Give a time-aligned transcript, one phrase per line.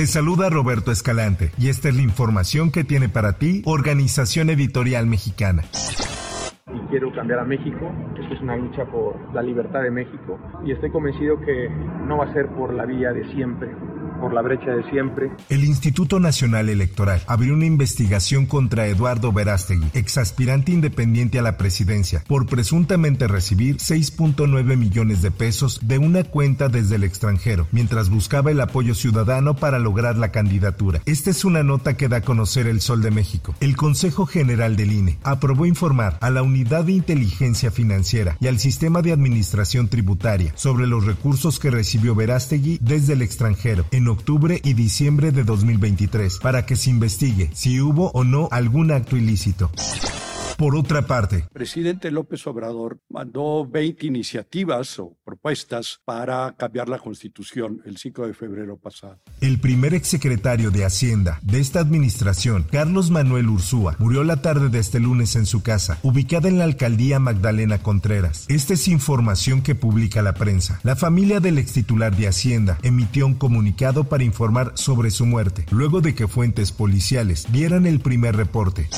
[0.00, 5.04] Te saluda Roberto Escalante y esta es la información que tiene para ti Organización Editorial
[5.06, 5.62] Mexicana
[6.72, 7.92] y quiero cambiar a México.
[8.18, 11.68] Esto es una lucha por la libertad de México y estoy convencido que
[12.06, 13.68] no va a ser por la vía de siempre,
[14.20, 15.30] por la brecha de siempre.
[15.48, 22.22] El Instituto Nacional Electoral abrió una investigación contra Eduardo Verástegui, exaspirante independiente a la presidencia,
[22.26, 28.50] por presuntamente recibir 6.9 millones de pesos de una cuenta desde el extranjero, mientras buscaba
[28.50, 31.00] el apoyo ciudadano para lograr la candidatura.
[31.06, 33.54] Esta es una nota que da a conocer el Sol de México.
[33.60, 38.58] El Consejo General del INE aprobó informar a la Unidad de Inteligencia Financiera y al
[38.58, 44.60] Sistema de Administración Tributaria sobre los recursos que recibió Verástegui desde el extranjero en octubre
[44.62, 49.70] y diciembre de 2023 para que se investigue si hubo o no algún acto ilícito.
[50.60, 57.80] Por otra parte, presidente López Obrador mandó 20 iniciativas o propuestas para cambiar la constitución
[57.86, 59.22] el 5 de febrero pasado.
[59.40, 64.80] El primer exsecretario de Hacienda de esta administración, Carlos Manuel Ursúa, murió la tarde de
[64.80, 68.44] este lunes en su casa, ubicada en la alcaldía Magdalena Contreras.
[68.50, 70.78] Esta es información que publica la prensa.
[70.82, 75.64] La familia del ex titular de Hacienda emitió un comunicado para informar sobre su muerte,
[75.70, 78.90] luego de que fuentes policiales dieran el primer reporte.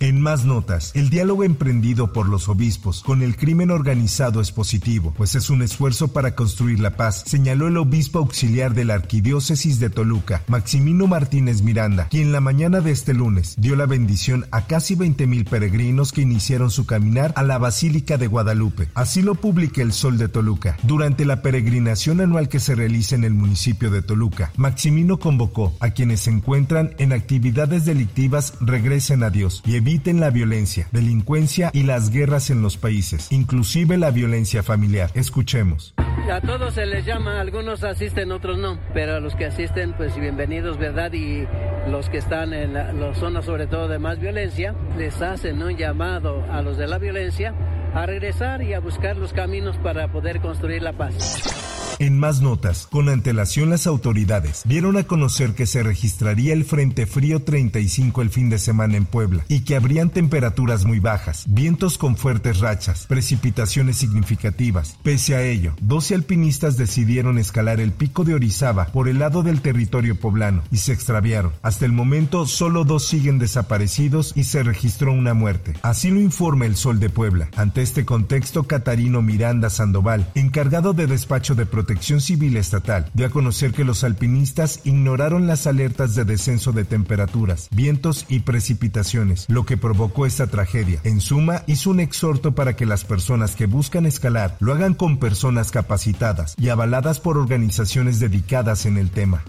[0.00, 5.12] En más notas, el diálogo emprendido por los obispos con el crimen organizado es positivo,
[5.16, 9.80] pues es un esfuerzo para construir la paz, señaló el obispo auxiliar de la Arquidiócesis
[9.80, 14.66] de Toluca, Maximino Martínez Miranda, quien la mañana de este lunes dio la bendición a
[14.66, 18.90] casi 20.000 peregrinos que iniciaron su caminar a la Basílica de Guadalupe.
[18.94, 20.76] Así lo publica el Sol de Toluca.
[20.84, 25.90] Durante la peregrinación anual que se realiza en el municipio de Toluca, Maximino convocó a
[25.90, 31.82] quienes se encuentran en actividades delictivas regresen a Dios y eviten la violencia, delincuencia y
[31.82, 35.10] las guerras en los países, inclusive la violencia familiar.
[35.14, 35.94] Escuchemos.
[36.30, 40.14] A todos se les llama, algunos asisten, otros no, pero a los que asisten, pues
[40.20, 41.10] bienvenidos, ¿verdad?
[41.14, 41.46] Y
[41.90, 46.44] los que están en las zonas sobre todo de más violencia, les hacen un llamado
[46.52, 47.54] a los de la violencia
[47.94, 51.67] a regresar y a buscar los caminos para poder construir la paz.
[52.00, 57.06] En más notas, con antelación las autoridades dieron a conocer que se registraría el Frente
[57.06, 61.98] Frío 35 el fin de semana en Puebla y que habrían temperaturas muy bajas, vientos
[61.98, 64.96] con fuertes rachas, precipitaciones significativas.
[65.02, 69.60] Pese a ello, 12 alpinistas decidieron escalar el pico de Orizaba por el lado del
[69.60, 71.52] territorio poblano y se extraviaron.
[71.62, 75.74] Hasta el momento solo dos siguen desaparecidos y se registró una muerte.
[75.82, 77.48] Así lo informa el Sol de Puebla.
[77.56, 83.24] Ante este contexto, Catarino Miranda Sandoval, encargado de despacho de protección Protección Civil Estatal dio
[83.24, 89.46] a conocer que los alpinistas ignoraron las alertas de descenso de temperaturas, vientos y precipitaciones,
[89.48, 91.00] lo que provocó esta tragedia.
[91.04, 95.16] En suma, hizo un exhorto para que las personas que buscan escalar lo hagan con
[95.16, 99.42] personas capacitadas y avaladas por organizaciones dedicadas en el tema.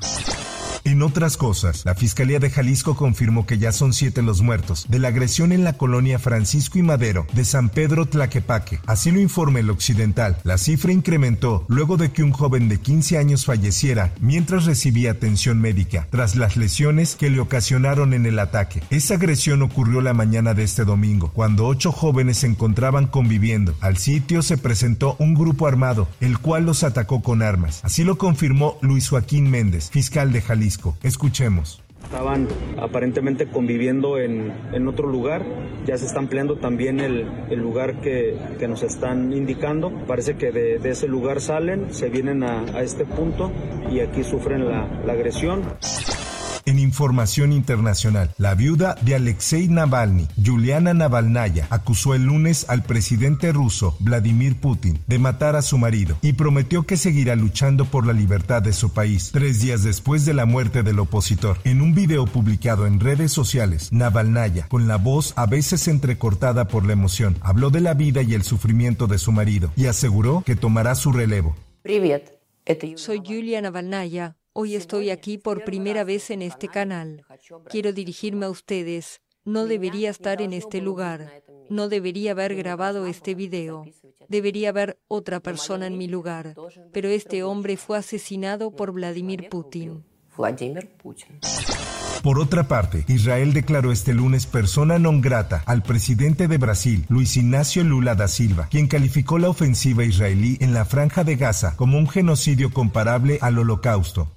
[0.89, 4.97] En otras cosas, la Fiscalía de Jalisco confirmó que ya son siete los muertos de
[4.97, 8.79] la agresión en la colonia Francisco y Madero de San Pedro Tlaquepaque.
[8.87, 10.37] Así lo informa el Occidental.
[10.43, 15.61] La cifra incrementó luego de que un joven de 15 años falleciera mientras recibía atención
[15.61, 18.81] médica tras las lesiones que le ocasionaron en el ataque.
[18.89, 23.75] Esa agresión ocurrió la mañana de este domingo, cuando ocho jóvenes se encontraban conviviendo.
[23.81, 27.81] Al sitio se presentó un grupo armado, el cual los atacó con armas.
[27.83, 30.78] Así lo confirmó Luis Joaquín Méndez, fiscal de Jalisco.
[31.03, 31.81] Escuchemos.
[32.03, 32.47] Estaban
[32.81, 35.45] aparentemente conviviendo en, en, otro lugar,
[35.85, 39.91] ya se está ampliando también el, el lugar que, que, nos están indicando.
[40.07, 43.51] Parece que de, ese lugar salen, se vienen a, a, este punto
[43.91, 45.61] y aquí sufren la agresión.
[46.89, 53.95] Información internacional, la viuda de Alexei Navalny, Juliana Navalnaya, acusó el lunes al presidente ruso
[53.99, 58.63] Vladimir Putin de matar a su marido y prometió que seguirá luchando por la libertad
[58.63, 61.59] de su país tres días después de la muerte del opositor.
[61.63, 66.87] En un video publicado en redes sociales, Navalnaya, con la voz a veces entrecortada por
[66.87, 70.55] la emoción, habló de la vida y el sufrimiento de su marido y aseguró que
[70.55, 71.55] tomará su relevo.
[72.95, 74.38] Soy Julia Navalnaya.
[74.61, 77.25] Hoy estoy aquí por primera vez en este canal.
[77.69, 81.43] Quiero dirigirme a ustedes No debería estar en este lugar.
[81.69, 83.85] No debería haber grabado este video.
[84.27, 86.55] Debería haber otra persona en mi lugar.
[86.91, 90.03] Pero este hombre fue asesinado por Vladimir Putin.
[92.21, 97.37] Por otra parte, Israel declaró este lunes persona non grata al presidente de Brasil, Luis
[97.37, 101.97] Ignacio Lula da Silva, quien calificó la ofensiva israelí en la franja de Gaza como
[101.97, 104.27] un genocidio comparable al holocausto.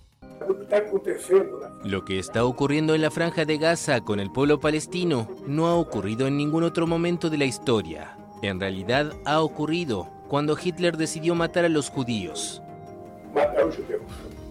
[1.84, 5.74] Lo que está ocurriendo en la franja de Gaza con el pueblo palestino no ha
[5.74, 8.16] ocurrido en ningún otro momento de la historia.
[8.42, 12.62] En realidad ha ocurrido cuando Hitler decidió matar a los judíos.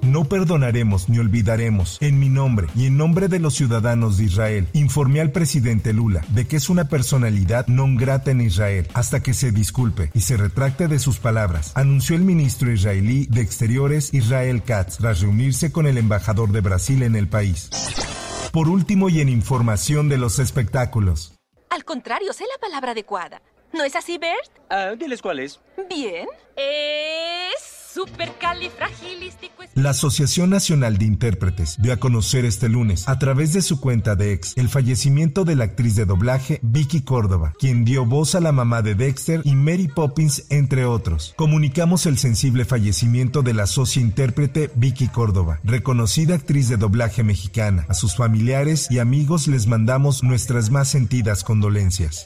[0.02, 4.68] No perdonaremos ni olvidaremos, en mi nombre y en nombre de los ciudadanos de Israel,
[4.74, 9.36] informé al presidente Lula de que es una personalidad non grata en Israel hasta que
[9.36, 14.64] se disculpe y se retracte de sus palabras, anunció el ministro israelí de Exteriores Israel
[14.64, 17.70] Katz tras reunirse con el embajador de Brasil en el país.
[18.52, 21.34] Por último y en información de los espectáculos.
[21.70, 23.42] Al contrario, sé la palabra adecuada.
[23.72, 24.52] ¿No es así, Bert?
[24.70, 25.62] Ah, diles cuál es.
[25.88, 26.28] Bien.
[26.58, 27.71] Es
[29.76, 34.16] la Asociación Nacional de Intérpretes dio a conocer este lunes, a través de su cuenta
[34.16, 38.40] de ex, el fallecimiento de la actriz de doblaje Vicky Córdoba, quien dio voz a
[38.40, 41.34] la mamá de Dexter y Mary Poppins, entre otros.
[41.36, 47.86] Comunicamos el sensible fallecimiento de la socia intérprete Vicky Córdoba, reconocida actriz de doblaje mexicana.
[47.90, 52.26] A sus familiares y amigos les mandamos nuestras más sentidas condolencias.